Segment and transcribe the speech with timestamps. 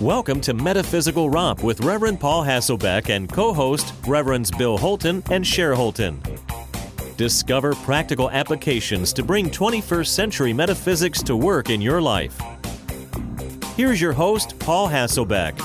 [0.00, 5.44] Welcome to Metaphysical Romp with Reverend Paul Hasselbeck and co host Reverends Bill Holton and
[5.44, 6.22] Cher Holton.
[7.16, 12.40] Discover practical applications to bring 21st century metaphysics to work in your life.
[13.74, 15.58] Here's your host, Paul Hasselbeck.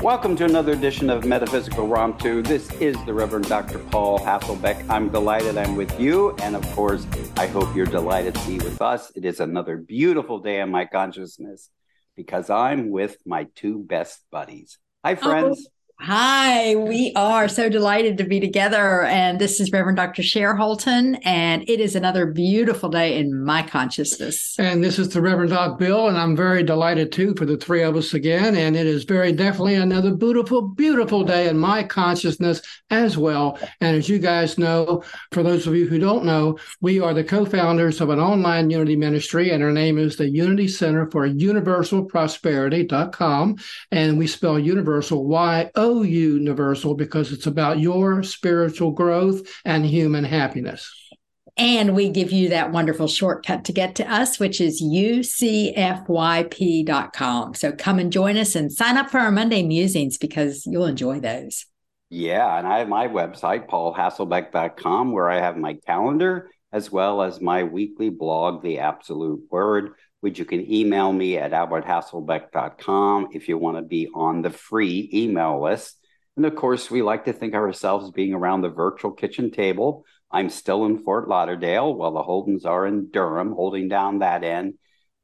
[0.00, 2.40] Welcome to another edition of Metaphysical Romp 2.
[2.40, 3.78] This is the Reverend Dr.
[3.78, 4.88] Paul Hasselbeck.
[4.88, 6.34] I'm delighted I'm with you.
[6.36, 7.06] And of course,
[7.36, 9.12] I hope you're delighted to be with us.
[9.14, 11.68] It is another beautiful day in my consciousness
[12.16, 14.78] because I'm with my two best buddies.
[15.04, 15.68] Hi, oh, friends.
[15.68, 15.72] Oh,
[16.02, 19.02] hi, we are so delighted to be together.
[19.02, 20.20] And this is Reverend Dr.
[20.24, 24.56] Cher Holton, and it is another beautiful day in my consciousness.
[24.58, 27.84] And this is the Reverend Doc Bill, and I'm very delighted too for the three
[27.84, 28.56] of us again.
[28.56, 33.56] And it is very definitely another beautiful, beautiful day in my consciousness as well.
[33.80, 37.22] And as you guys know, for those of you who don't know, we are the
[37.22, 41.26] co founders of an online unity ministry, and our name is the Unity Center for
[41.26, 43.56] Universal Prosperity.com.
[43.92, 49.84] And we spell universal Y O U universal because it's about your spiritual growth and
[49.84, 50.90] human happiness.
[51.56, 55.44] And we give you that wonderful shortcut to get to us, which is ucfyp.com.
[57.54, 61.20] So come and join us and sign up for our Monday musings because you'll enjoy
[61.20, 61.66] those.
[62.08, 67.40] Yeah, and I have my website, paulhasselbeck.com, where I have my calendar as well as
[67.40, 69.92] my weekly blog, The Absolute Word,
[70.22, 75.10] which you can email me at alberthasselbeck.com if you want to be on the free
[75.12, 75.98] email list.
[76.36, 80.04] And of course, we like to think of ourselves being around the virtual kitchen table.
[80.30, 84.74] I'm still in Fort Lauderdale while the Holtons are in Durham, holding down that end.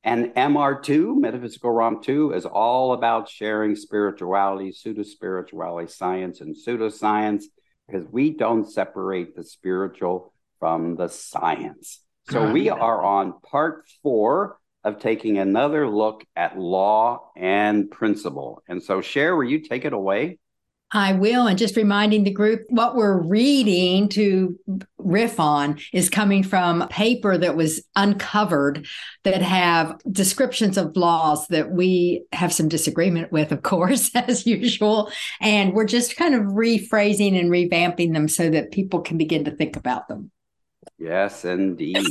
[0.03, 7.45] And MR2, Metaphysical Romp 2, is all about sharing spirituality, pseudo spirituality, science, and pseudoscience,
[7.87, 12.01] because we don't separate the spiritual from the science.
[12.31, 18.62] So we are on part four of taking another look at law and principle.
[18.69, 20.39] And so, Cher, will you take it away?
[20.91, 21.47] I will.
[21.47, 24.58] And just reminding the group what we're reading to
[24.97, 28.86] riff on is coming from a paper that was uncovered
[29.25, 35.11] that have descriptions of laws that we have some disagreement with, of course, as usual.
[35.42, 39.51] And we're just kind of rephrasing and revamping them so that people can begin to
[39.51, 40.31] think about them.
[40.98, 42.07] Yes, indeed.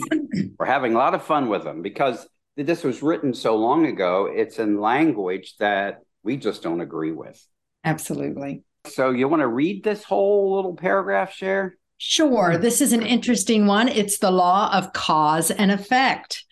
[0.59, 4.29] we're having a lot of fun with them because this was written so long ago.
[4.33, 7.41] It's in language that we just don't agree with.
[7.83, 8.63] Absolutely.
[8.87, 11.77] So you want to read this whole little paragraph, Cher?
[11.97, 12.57] Sure.
[12.57, 13.87] This is an interesting one.
[13.87, 16.45] It's the law of cause and effect.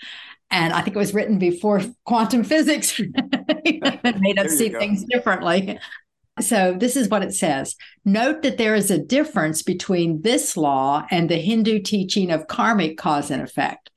[0.51, 2.99] And I think it was written before quantum physics
[3.65, 4.79] made us see go.
[4.79, 5.79] things differently.
[6.41, 11.05] So, this is what it says Note that there is a difference between this law
[11.09, 13.89] and the Hindu teaching of karmic cause and effect.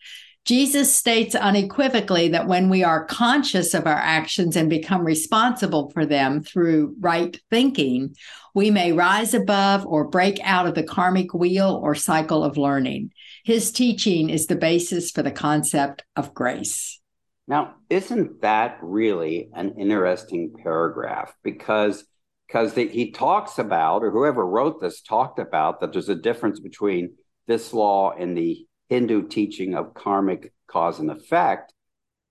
[0.48, 6.06] Jesus states unequivocally that when we are conscious of our actions and become responsible for
[6.06, 8.16] them through right thinking,
[8.54, 13.12] we may rise above or break out of the karmic wheel or cycle of learning.
[13.44, 16.98] His teaching is the basis for the concept of grace.
[17.46, 21.30] Now, isn't that really an interesting paragraph?
[21.44, 22.06] Because
[22.46, 27.16] because he talks about, or whoever wrote this talked about, that there's a difference between
[27.46, 31.72] this law and the Hindu teaching of karmic cause and effect.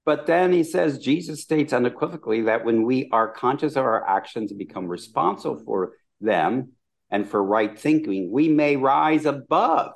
[0.06, 4.52] But then he says Jesus states unequivocally that when we are conscious of our actions
[4.52, 6.72] and become responsible for them
[7.10, 9.92] and for right thinking, we may rise above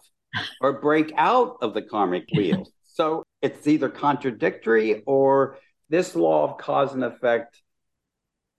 [0.60, 2.68] or break out of the karmic wheel.
[2.84, 5.58] So it's either contradictory or
[5.90, 7.62] this law of cause and effect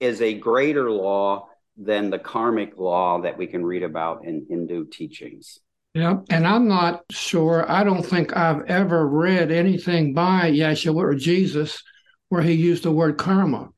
[0.01, 4.87] is a greater law than the karmic law that we can read about in Hindu
[4.87, 5.59] teachings.
[5.95, 7.71] Yeah, and I'm not sure.
[7.71, 11.83] I don't think I've ever read anything by Yeshua or Jesus
[12.31, 13.69] where he used the word karma.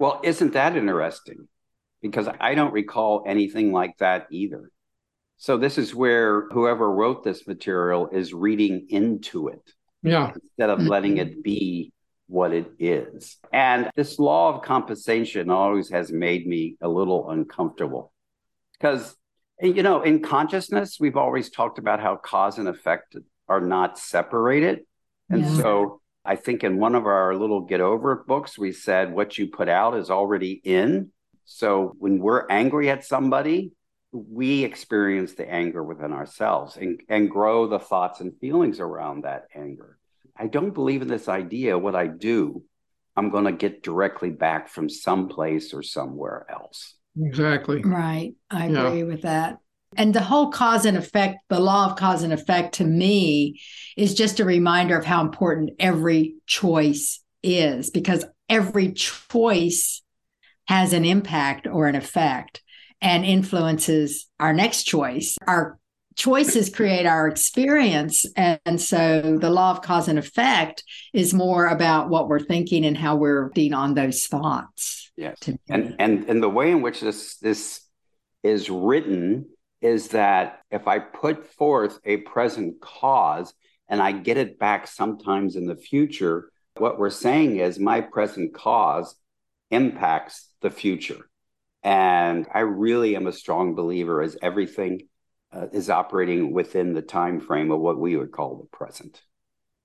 [0.00, 1.46] Well, isn't that interesting?
[2.02, 4.70] Because I don't recall anything like that either.
[5.36, 9.62] So this is where whoever wrote this material is reading into it.
[10.02, 10.32] Yeah.
[10.34, 11.92] Instead of letting it be
[12.26, 13.36] what it is.
[13.52, 18.12] And this law of compensation always has made me a little uncomfortable
[18.72, 19.16] because
[19.60, 23.16] you know, in consciousness, we've always talked about how cause and effect
[23.48, 24.80] are not separated.
[25.30, 25.56] And yeah.
[25.56, 29.38] so I think in one of our little get over it books, we said what
[29.38, 31.10] you put out is already in.
[31.44, 33.72] So when we're angry at somebody,
[34.12, 39.46] we experience the anger within ourselves and, and grow the thoughts and feelings around that
[39.54, 39.98] anger.
[40.36, 41.78] I don't believe in this idea.
[41.78, 42.62] What I do,
[43.16, 46.94] I'm going to get directly back from someplace or somewhere else.
[47.20, 47.82] Exactly.
[47.82, 48.34] Right.
[48.50, 49.04] I agree yeah.
[49.04, 49.58] with that.
[49.96, 53.60] And the whole cause and effect, the law of cause and effect to me
[53.96, 60.02] is just a reminder of how important every choice is because every choice
[60.66, 62.62] has an impact or an effect
[63.00, 65.38] and influences our next choice.
[65.46, 65.78] Our
[66.18, 68.26] choices create our experience.
[68.36, 70.82] And, and, so the law of cause and effect
[71.14, 75.10] is more about what we're thinking and how we're acting on those thoughts.
[75.16, 75.38] Yes.
[75.68, 77.80] And, and, and the way in which this, this
[78.42, 79.46] is written
[79.80, 83.54] is that if I put forth a present cause
[83.88, 88.54] and I get it back sometimes in the future, what we're saying is my present
[88.54, 89.14] cause
[89.70, 91.28] impacts the future.
[91.84, 95.02] And I really am a strong believer as everything
[95.52, 99.22] uh, is operating within the time frame of what we would call the present.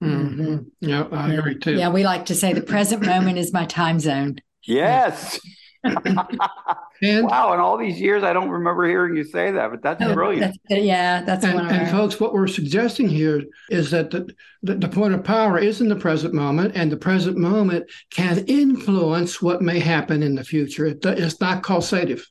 [0.03, 0.57] Mm-hmm.
[0.81, 1.75] Yeah, I agree too.
[1.75, 4.37] Yeah, we like to say the present moment is my time zone.
[4.63, 5.39] Yes.
[5.83, 10.01] and, wow, in all these years, I don't remember hearing you say that, but that's
[10.01, 10.57] oh, brilliant.
[10.69, 14.87] That's, yeah, that's and, and folks, what we're suggesting here is that the, the, the
[14.87, 19.61] point of power is in the present moment, and the present moment can influence what
[19.61, 20.85] may happen in the future.
[20.85, 22.25] It, it's not causative.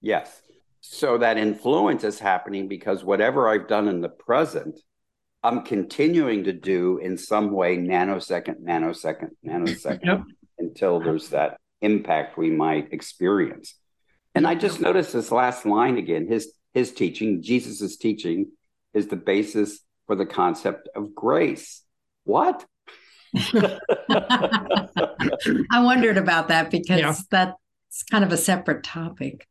[0.00, 0.42] Yes.
[0.90, 4.80] So that influence is happening because whatever I've done in the present,
[5.42, 10.22] I'm continuing to do in some way nanosecond, nanosecond, nanosecond yep.
[10.58, 13.74] until there's that impact we might experience.
[14.34, 16.26] And I just noticed this last line again.
[16.26, 18.50] His his teaching, Jesus's teaching,
[18.94, 21.82] is the basis for the concept of grace.
[22.24, 22.64] What?
[23.34, 23.80] I
[25.74, 27.14] wondered about that because yeah.
[27.30, 29.46] that's kind of a separate topic.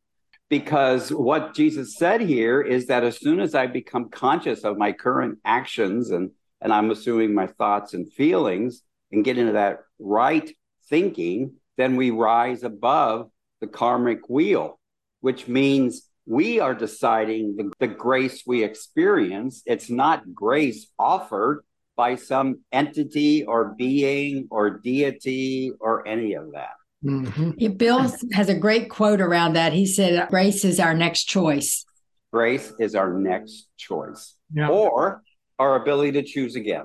[0.48, 4.92] Because what Jesus said here is that as soon as I become conscious of my
[4.92, 6.30] current actions and
[6.60, 10.50] and I'm assuming my thoughts and feelings and get into that right
[10.88, 13.30] thinking, then we rise above
[13.60, 14.78] the karmic wheel,
[15.20, 19.62] which means we are deciding the, the grace we experience.
[19.66, 21.64] It's not grace offered
[21.96, 26.77] by some entity or being or deity or any of that.
[27.04, 27.72] Mm-hmm.
[27.74, 29.72] Bill has a great quote around that.
[29.72, 31.84] He said, Grace is our next choice.
[32.32, 34.68] Grace is our next choice, yeah.
[34.68, 35.22] or
[35.58, 36.84] our ability to choose again.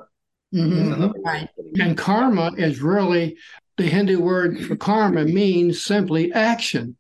[0.54, 1.22] Mm-hmm.
[1.22, 1.50] Right.
[1.80, 3.38] And karma is really
[3.78, 6.96] the Hindu word for karma means simply action.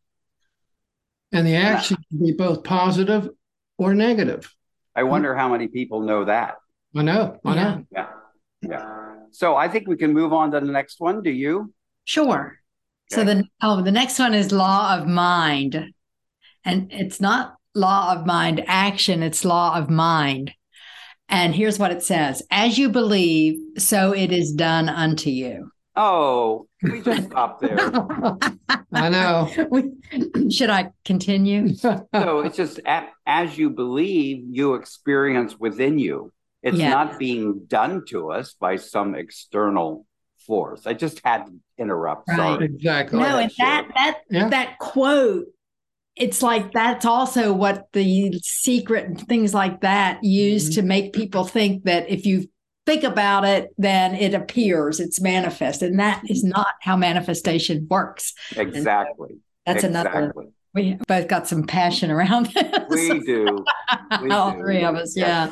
[1.32, 3.30] And the action can be both positive
[3.78, 4.54] or negative.
[4.96, 6.56] I wonder how many people know that.
[6.96, 7.40] I know.
[7.46, 7.86] I know.
[7.92, 8.08] Yeah.
[8.62, 9.16] Yeah.
[9.32, 11.24] So I think we can move on to the next one.
[11.24, 11.74] Do you?
[12.06, 12.60] Sure.
[13.14, 13.22] Okay.
[13.22, 15.94] So the oh the next one is law of mind.
[16.66, 20.54] And it's not law of mind action, it's law of mind.
[21.30, 25.72] And here's what it says As you believe, so it is done unto you.
[25.96, 27.78] Oh, we just stop there?
[28.94, 29.48] I know.
[30.50, 31.76] Should I continue?
[31.76, 32.80] so it's just
[33.26, 36.32] as you believe, you experience within you.
[36.64, 36.90] It's yeah.
[36.90, 40.08] not being done to us by some external
[40.46, 40.86] force.
[40.86, 42.28] I just had to interrupt.
[42.28, 42.38] Right.
[42.38, 42.66] Sorry.
[42.66, 43.20] Exactly.
[43.20, 44.50] No, and that that yeah.
[44.50, 45.46] that quote,
[46.16, 50.82] it's like that's also what the secret and things like that use mm-hmm.
[50.82, 52.48] to make people think that if you
[52.86, 55.82] think about it, then it appears, it's manifest.
[55.82, 58.34] And that is not how manifestation works.
[58.56, 59.38] Exactly.
[59.66, 60.24] that's exactly.
[60.24, 60.34] another.
[60.74, 62.90] We both got some passion around this.
[62.90, 63.64] We do.
[64.22, 64.58] We all do.
[64.58, 65.52] three of us, yeah.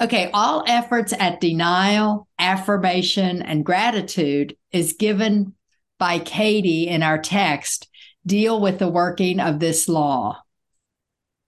[0.00, 5.54] Okay, all efforts at denial, affirmation, and gratitude is given
[5.98, 7.88] by Cady in our text
[8.26, 10.40] deal with the working of this law.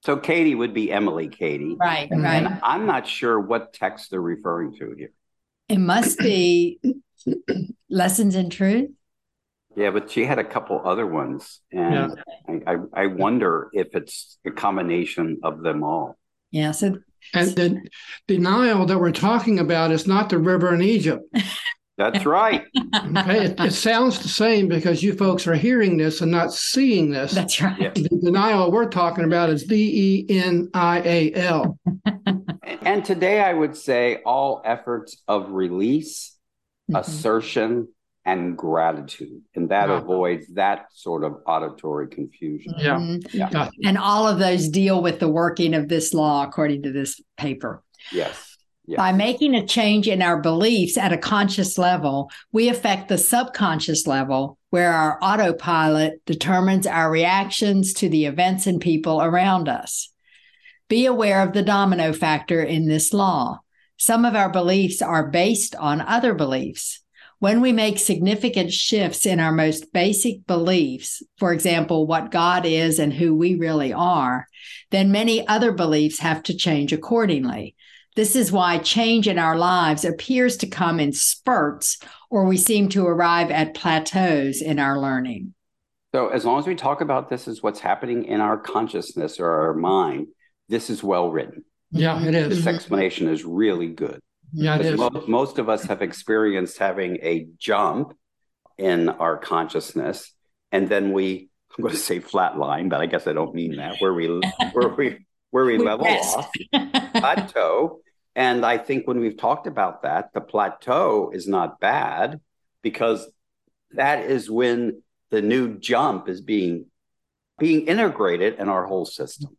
[0.04, 1.76] So Katie would be Emilie Cady.
[1.78, 2.22] Right, mm-hmm.
[2.22, 2.44] right.
[2.44, 5.12] And I'm not sure what text they're referring to here.
[5.68, 6.78] It must be
[7.90, 8.90] Lessons in Truth.
[9.74, 11.60] Yeah, but she had a couple other ones.
[11.72, 12.16] And
[12.48, 12.60] yeah.
[12.66, 16.16] I, I, I wonder if it's a combination of them all.
[16.50, 16.70] Yeah.
[16.70, 16.98] So
[17.34, 17.80] and the
[18.26, 21.24] denial that we're talking about is not the river in Egypt.
[21.98, 22.62] That's right.
[22.94, 27.10] okay, it, it, sounds the same because you folks are hearing this and not seeing
[27.10, 27.32] this.
[27.32, 27.94] That's right.
[27.94, 31.78] The denial we're talking about is D E N I A L.
[32.82, 36.36] And today I would say all efforts of release,
[36.90, 36.96] mm-hmm.
[36.96, 37.88] assertion,
[38.26, 39.40] and gratitude.
[39.54, 39.98] And that wow.
[39.98, 42.74] avoids that sort of auditory confusion.
[42.76, 42.96] Yeah.
[42.96, 43.36] Mm-hmm.
[43.36, 43.70] yeah.
[43.84, 47.82] And all of those deal with the working of this law, according to this paper.
[48.12, 48.58] Yes.
[48.84, 48.98] Yes.
[48.98, 54.06] By making a change in our beliefs at a conscious level, we affect the subconscious
[54.06, 60.12] level where our autopilot determines our reactions to the events and people around us.
[60.88, 63.60] Be aware of the domino factor in this law.
[63.96, 67.02] Some of our beliefs are based on other beliefs.
[67.38, 72.98] When we make significant shifts in our most basic beliefs, for example, what God is
[72.98, 74.46] and who we really are,
[74.90, 77.74] then many other beliefs have to change accordingly.
[78.14, 81.98] This is why change in our lives appears to come in spurts,
[82.30, 85.52] or we seem to arrive at plateaus in our learning.
[86.14, 89.50] So, as long as we talk about this as what's happening in our consciousness or
[89.50, 90.28] our mind,
[90.70, 91.66] this is well written.
[91.90, 92.48] Yeah, it is.
[92.48, 92.68] This mm-hmm.
[92.68, 94.20] explanation is really good.
[94.58, 94.98] Yeah, it is.
[94.98, 98.16] Most, most of us have experienced having a jump
[98.78, 100.32] in our consciousness,
[100.72, 103.96] and then we I'm going to say flatline, but I guess I don't mean that.
[103.98, 104.28] Where we
[104.72, 106.36] where we where we, we level rest.
[106.36, 106.50] off,
[107.14, 108.00] plateau.
[108.34, 112.40] And I think when we've talked about that, the plateau is not bad
[112.82, 113.30] because
[113.92, 116.86] that is when the new jump is being
[117.58, 119.56] being integrated in our whole system.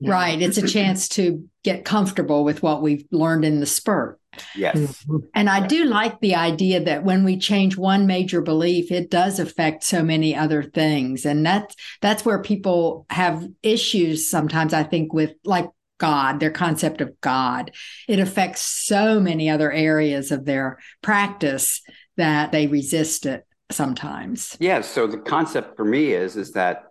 [0.00, 0.40] Right.
[0.40, 4.20] It's a chance to get comfortable with what we've learned in the spurt.
[4.54, 5.04] Yes.
[5.34, 9.38] And I do like the idea that when we change one major belief, it does
[9.38, 11.26] affect so many other things.
[11.26, 17.00] And that's that's where people have issues sometimes, I think, with like God, their concept
[17.00, 17.72] of God.
[18.08, 21.80] It affects so many other areas of their practice
[22.16, 24.56] that they resist it sometimes.
[24.58, 24.58] Yes.
[24.60, 26.84] Yeah, so the concept for me is is that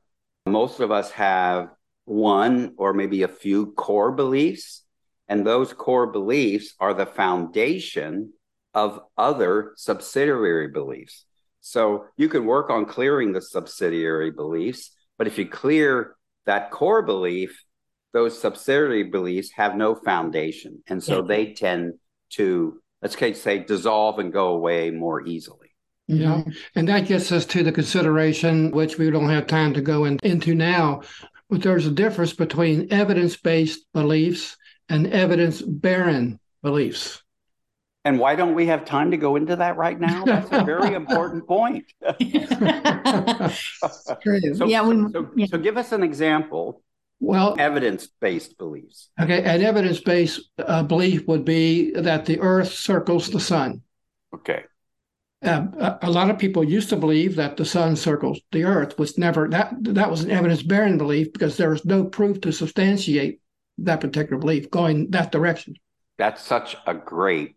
[0.46, 1.70] most of us have
[2.06, 4.84] one or maybe a few core beliefs
[5.32, 8.34] and those core beliefs are the foundation
[8.74, 11.24] of other subsidiary beliefs.
[11.62, 17.02] So you can work on clearing the subsidiary beliefs, but if you clear that core
[17.02, 17.64] belief,
[18.12, 20.84] those subsidiary beliefs have no foundation.
[20.88, 21.94] And so they tend
[22.32, 25.70] to, let's say, dissolve and go away more easily.
[26.08, 26.40] Yeah.
[26.40, 26.50] Mm-hmm.
[26.76, 30.20] And that gets us to the consideration, which we don't have time to go in,
[30.24, 31.04] into now,
[31.50, 34.58] but there's a difference between evidence based beliefs
[34.92, 37.24] and evidence barren beliefs.
[38.04, 40.26] And why don't we have time to go into that right now?
[40.26, 41.86] That's a very important point.
[42.02, 45.46] So, yeah, we, so, yeah.
[45.46, 46.82] so give us an example.
[47.20, 49.10] Well, evidence based beliefs.
[49.22, 49.44] Okay.
[49.44, 53.84] An evidence based uh, belief would be that the earth circles the sun.
[54.34, 54.64] Okay.
[55.44, 59.18] Uh, a lot of people used to believe that the sun circles the earth was
[59.18, 63.42] never that that was an evidence bearing belief because there was no proof to substantiate
[63.80, 65.76] that particular belief going that direction.
[66.18, 67.56] That's such a great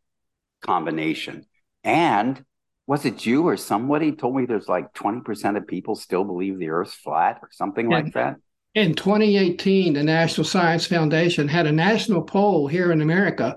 [0.63, 1.47] combination.
[1.83, 2.45] And
[2.87, 6.71] was it you or somebody told me there's like 20% of people still believe the
[6.71, 8.37] earth's flat or something like that?
[8.75, 13.57] In 2018, the National Science Foundation had a national poll here in America.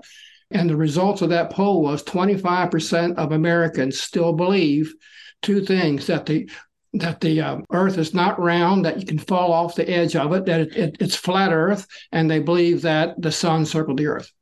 [0.50, 4.94] And the results of that poll was 25% of Americans still believe
[5.42, 6.50] two things that the
[6.94, 10.32] that the uh, earth is not round, that you can fall off the edge of
[10.32, 14.06] it, that it, it, it's flat earth, and they believe that the sun circled the
[14.06, 14.32] earth.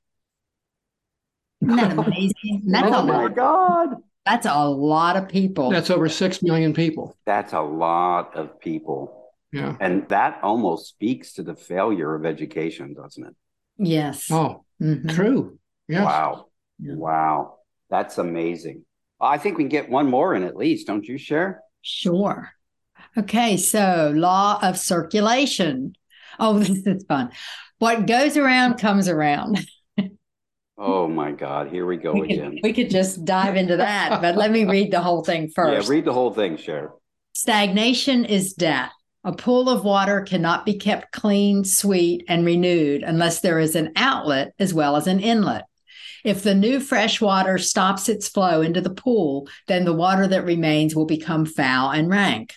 [1.62, 2.62] Isn't that amazing?
[2.66, 3.96] That's oh my God.
[4.24, 5.70] That's a lot of people.
[5.70, 7.16] That's over 6 million people.
[7.24, 9.32] That's a lot of people.
[9.52, 9.76] Yeah.
[9.80, 13.34] And that almost speaks to the failure of education, doesn't it?
[13.78, 14.28] Yes.
[14.30, 15.08] Oh, mm-hmm.
[15.08, 15.58] true.
[15.88, 16.04] Yes.
[16.04, 16.46] Wow.
[16.80, 16.94] Yeah.
[16.94, 17.58] Wow.
[17.88, 18.84] That's amazing.
[19.20, 21.62] I think we can get one more in at least, don't you, Cher?
[21.88, 22.50] Sure.
[23.16, 25.94] Okay, so law of circulation.
[26.40, 27.30] Oh, this is fun.
[27.78, 29.64] What goes around comes around.
[30.76, 32.54] oh my God, here we go we again.
[32.54, 35.88] Could, we could just dive into that, but let me read the whole thing first.
[35.88, 36.90] Yeah, read the whole thing, Cher.
[37.34, 38.90] Stagnation is death.
[39.22, 43.92] A pool of water cannot be kept clean, sweet, and renewed unless there is an
[43.94, 45.66] outlet as well as an inlet.
[46.26, 50.44] If the new fresh water stops its flow into the pool, then the water that
[50.44, 52.56] remains will become foul and rank.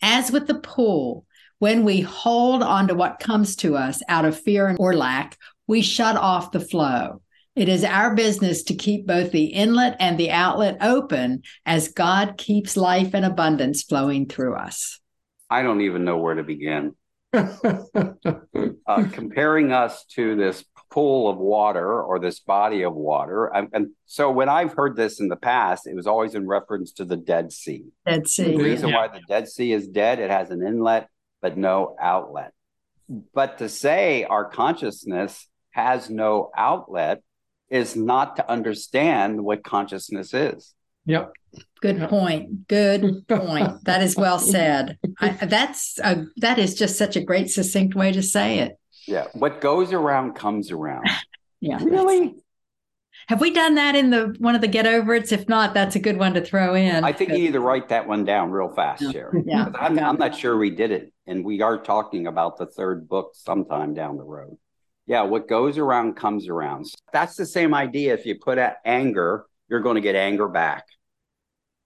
[0.00, 1.26] As with the pool,
[1.58, 5.36] when we hold on to what comes to us out of fear or lack,
[5.66, 7.20] we shut off the flow.
[7.56, 12.38] It is our business to keep both the inlet and the outlet open as God
[12.38, 15.00] keeps life and abundance flowing through us.
[15.50, 16.94] I don't even know where to begin.
[17.32, 23.46] uh, comparing us to this pool of water or this body of water.
[23.46, 26.92] And, and, so when I've heard this in the past, it was always in reference
[26.94, 27.84] to the Dead Sea.
[28.04, 28.56] Dead Sea.
[28.56, 28.96] The reason yeah.
[28.96, 31.08] why the Dead Sea is dead, it has an inlet
[31.40, 32.52] but no outlet.
[33.32, 37.22] But to say our consciousness has no outlet
[37.68, 40.74] is not to understand what consciousness is.
[41.06, 41.32] Yep.
[41.80, 42.10] Good yep.
[42.10, 42.68] point.
[42.68, 43.84] Good point.
[43.84, 44.98] that is well said.
[45.20, 48.76] I, that's a, that is just such a great succinct way to say it.
[49.06, 49.26] Yeah.
[49.34, 51.06] What goes around comes around.
[51.60, 51.78] yeah.
[51.82, 52.36] Really?
[53.28, 55.32] Have we done that in the one of the get over it's?
[55.32, 57.04] If not, that's a good one to throw in.
[57.04, 59.10] I think you need to write that one down real fast, yeah.
[59.12, 59.42] Sherry.
[59.46, 59.68] Yeah.
[59.74, 61.12] I'm, I'm not sure we did it.
[61.26, 64.56] And we are talking about the third book sometime down the road.
[65.06, 66.86] Yeah, what goes around comes around.
[67.12, 68.14] That's the same idea.
[68.14, 70.86] If you put out anger, you're going to get anger back.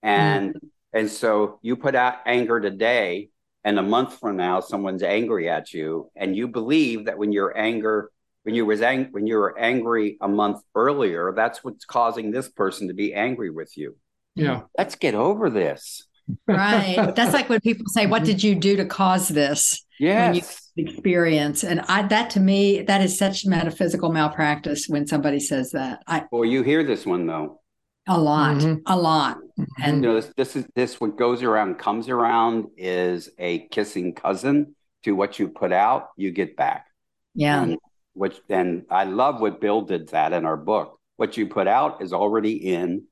[0.02, 0.68] And mm.
[0.92, 3.30] and so you put out anger today,
[3.64, 7.56] and a month from now someone's angry at you and you believe that when your
[7.56, 8.10] anger
[8.44, 12.48] when you was ang- when you were angry a month earlier, that's what's causing this
[12.48, 13.96] person to be angry with you.
[14.34, 14.62] Yeah.
[14.78, 16.06] Let's get over this.
[16.46, 17.12] Right.
[17.14, 20.72] That's like when people say, "What did you do to cause this?" Yes.
[20.76, 26.02] experience, and I that to me that is such metaphysical malpractice when somebody says that.
[26.06, 27.60] I well, you hear this one though.
[28.06, 28.82] A lot, Mhm.
[28.86, 29.38] a lot,
[29.82, 34.14] and You know, this, this is this what goes around comes around is a kissing
[34.14, 36.86] cousin to what you put out, you get back.
[37.34, 37.78] yeah, And
[38.14, 40.98] which and I love what Bill did that in our book.
[41.16, 43.04] What you put out is already in.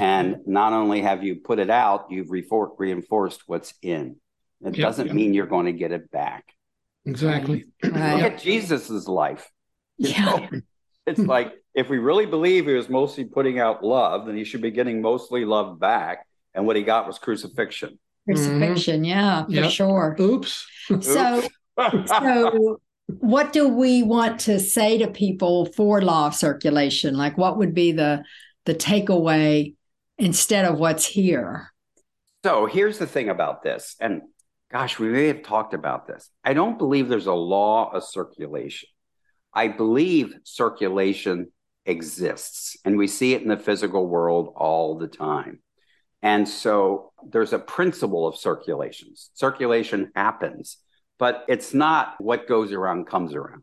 [0.00, 4.16] And not only have you put it out, you've refor- reinforced what's in.
[4.64, 5.12] It Yeah, doesn't yeah.
[5.12, 6.44] mean you're going to get it back.
[7.04, 7.66] Exactly.
[7.82, 8.14] Right.
[8.22, 9.50] Look at Jesus's life.
[9.98, 10.24] Yeah.
[10.50, 10.60] know?
[11.06, 11.26] It's hmm.
[11.26, 14.70] like if we really believe he was mostly putting out love, then he should be
[14.70, 16.26] getting mostly love back.
[16.54, 17.98] And what he got was crucifixion.
[18.26, 19.02] crucifixion.
[19.02, 19.04] Mm-hmm.
[19.04, 19.70] Yeah, for Yep.
[19.70, 20.16] sure.
[20.20, 20.66] Oops.
[21.00, 21.42] So,
[22.06, 27.16] so what do we want to say to people for law of circulation?
[27.16, 28.22] Like, what would be the
[28.64, 29.74] the takeaway
[30.18, 31.72] instead of what's here?
[32.44, 34.22] So here's the thing about this, and
[34.70, 36.30] gosh, we may have talked about this.
[36.44, 38.88] I don't believe there's a law of circulation.
[39.54, 41.52] I believe circulation
[41.86, 45.60] exists, and we see it in the physical world all the time.
[46.22, 49.30] And so there's a principle of circulations.
[49.34, 50.78] Circulation happens,
[51.18, 53.62] but it's not what goes around comes around.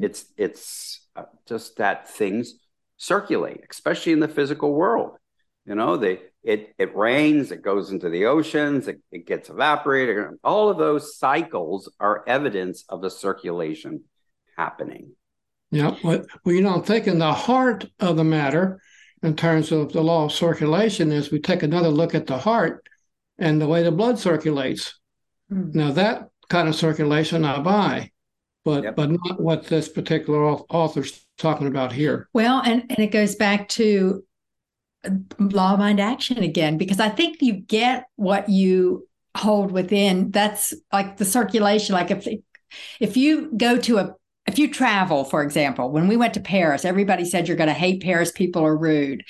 [0.00, 2.54] It's it's uh, just that things
[2.96, 5.16] circulate, especially in the physical world.
[5.66, 10.38] You know, they it it rains, it goes into the oceans, it, it gets evaporated.
[10.44, 14.04] All of those cycles are evidence of a circulation
[14.58, 15.12] happening.
[15.70, 15.94] Yeah.
[16.02, 18.80] Well, well, you know, I'm thinking the heart of the matter
[19.22, 22.86] in terms of the law of circulation is we take another look at the heart
[23.38, 24.98] and the way the blood circulates.
[25.48, 25.70] Hmm.
[25.72, 28.10] Now, that kind of circulation I buy,
[28.64, 28.96] but Yep.
[28.96, 32.28] but not what this particular author's talking about here.
[32.32, 34.24] Well, and, and it goes back to
[35.04, 40.30] uh, law of mind action again, because I think you get what you hold within.
[40.30, 41.94] That's like the circulation.
[41.94, 42.26] Like if
[43.00, 44.14] if you go to a
[44.48, 47.74] if you travel, for example, when we went to Paris, everybody said you're going to
[47.74, 48.32] hate Paris.
[48.32, 49.24] People are rude.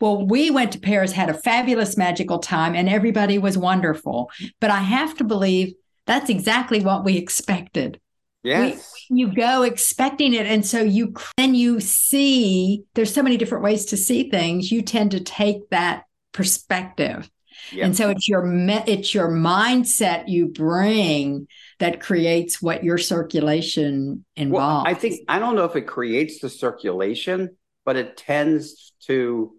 [0.00, 4.30] Well, we went to Paris, had a fabulous, magical time, and everybody was wonderful.
[4.60, 5.72] But I have to believe
[6.06, 8.00] that's exactly what we expected
[8.44, 8.94] Yes.
[9.10, 13.86] you go expecting it and so you then you see there's so many different ways
[13.86, 17.28] to see things you tend to take that perspective
[17.72, 17.84] Yep.
[17.84, 18.44] and so it's your
[18.86, 24.52] it's your mindset you bring that creates what your circulation involves.
[24.58, 28.92] Well, involves I think I don't know if it creates the circulation, but it tends
[29.06, 29.54] to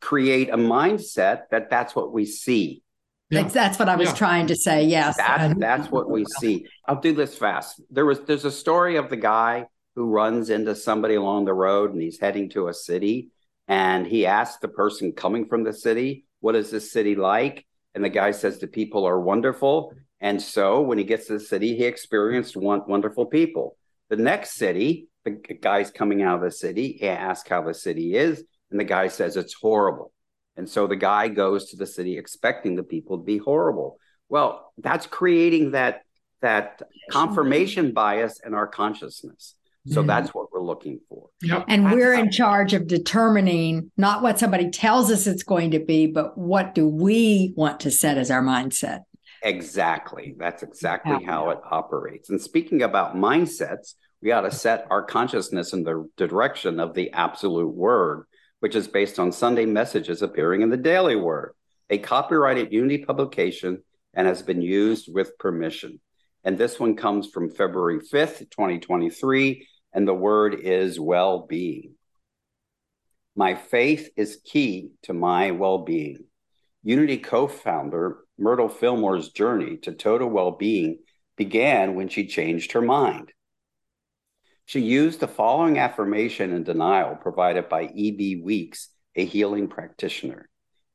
[0.00, 2.82] create a mindset that that's what we see.
[3.30, 4.14] That's- that's what i was Yeah.
[4.14, 6.66] trying to say yes That's that's what we see.
[6.86, 7.80] I'll do this fast.
[7.90, 11.92] There was there's a story of the guy who runs into somebody along the road
[11.92, 13.30] and he's heading to a city
[13.66, 17.64] and he asks the person coming from the city, "What is this city like?"
[17.94, 19.94] And the guy says the people are wonderful.
[20.24, 23.76] And so when he gets to the city, he experienced one, wonderful people.
[24.08, 28.16] The next city, the guy's coming out of the city, he asks how the city
[28.16, 30.12] is, and the guy says it's horrible.
[30.56, 33.98] And so the guy goes to the city expecting the people to be horrible.
[34.30, 36.00] Well, that's creating that
[36.40, 39.54] that confirmation bias in our consciousness.
[39.86, 40.06] So Mhm.
[40.06, 41.28] that's what we're looking for.
[41.42, 41.64] Yep.
[41.68, 45.70] and That's we're how- in charge of determining not what somebody tells us it's going
[45.72, 49.00] to be but what do we want to set as our mindset
[49.44, 50.34] Exactly.
[50.38, 51.30] That's exactly Yeah.
[51.30, 52.30] how it operates.
[52.30, 57.12] And speaking about mindsets, we ought to set our consciousness in the direction of the
[57.12, 58.24] absolute word,
[58.60, 61.52] which is based on Sunday messages appearing in the Daily Word,
[61.90, 66.00] a copyrighted Unity publication and has been used with permission.
[66.42, 71.94] And this one comes from February 5th, 2023, and the word is well being.
[73.36, 76.24] My faith is key to my well being.
[76.82, 80.98] Unity co founder Myrtle Fillmore's journey to total well being
[81.36, 83.32] began when she changed her mind.
[84.66, 88.40] She used the following affirmation and denial provided by E.B.
[88.42, 90.48] Weeks, a healing practitioner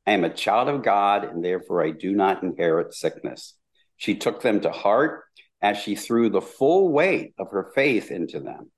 [0.10, 3.56] I am a child of God, and therefore I do not inherit sickness.
[3.96, 5.24] She took them to heart
[5.62, 8.72] as she threw the full weight of her faith into them.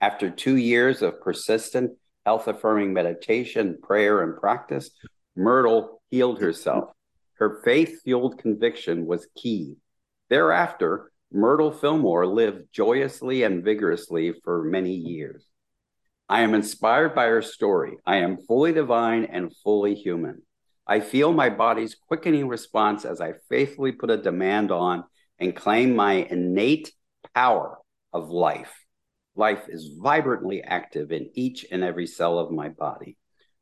[0.00, 1.92] After two years of persistent,
[2.24, 4.90] health affirming meditation, prayer, and practice,
[5.36, 6.90] Myrtle healed herself.
[7.38, 9.76] Her faith fueled conviction was key.
[10.28, 15.46] Thereafter, Myrtle Fillmore lived joyously and vigorously for many years.
[16.28, 17.96] I am inspired by her story.
[18.04, 20.42] I am fully divine and fully human.
[20.84, 25.04] I feel my body's quickening response as I faithfully put a demand on
[25.38, 26.92] and claim my innate
[27.34, 27.78] power
[28.12, 28.74] of life.
[29.36, 33.16] Life is vibrantly active in each and every cell of my body.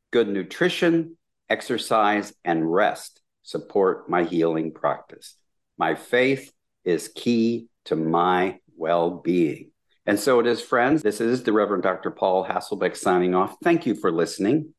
[0.09, 5.35] Good nutrition, exercise, and rest support my healing practice.
[5.77, 6.51] My faith
[6.83, 9.71] is key to my well being.
[10.05, 11.01] And so it is, friends.
[11.01, 12.11] This is the Reverend Dr.
[12.11, 13.55] Paul Hasselbeck signing off.
[13.63, 14.73] Thank you for listening.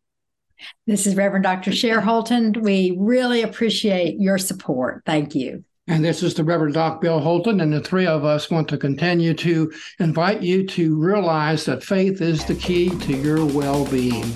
[0.87, 1.73] This is Reverend Dr.
[1.73, 2.53] Cher Holton.
[2.61, 5.03] We really appreciate your support.
[5.07, 5.65] Thank you.
[5.87, 8.77] And this is the Reverend Doc Bill Holton, and the three of us want to
[8.77, 14.31] continue to invite you to realize that faith is the key to your well being.